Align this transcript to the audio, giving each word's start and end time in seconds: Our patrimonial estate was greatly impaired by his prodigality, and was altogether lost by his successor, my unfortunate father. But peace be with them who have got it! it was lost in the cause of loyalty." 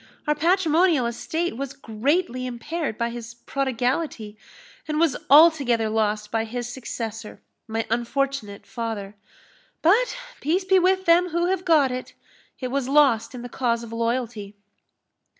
Our 0.25 0.33
patrimonial 0.33 1.05
estate 1.05 1.55
was 1.57 1.73
greatly 1.73 2.47
impaired 2.47 2.97
by 2.97 3.11
his 3.11 3.35
prodigality, 3.35 4.35
and 4.87 4.99
was 4.99 5.15
altogether 5.29 5.89
lost 5.91 6.31
by 6.31 6.43
his 6.45 6.67
successor, 6.67 7.39
my 7.67 7.85
unfortunate 7.87 8.65
father. 8.65 9.15
But 9.83 10.17
peace 10.39 10.65
be 10.65 10.79
with 10.79 11.05
them 11.05 11.29
who 11.29 11.49
have 11.51 11.63
got 11.63 11.91
it! 11.91 12.15
it 12.59 12.69
was 12.69 12.89
lost 12.89 13.35
in 13.35 13.43
the 13.43 13.47
cause 13.47 13.83
of 13.83 13.93
loyalty." 13.93 14.55